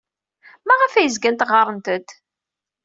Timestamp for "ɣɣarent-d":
1.47-2.07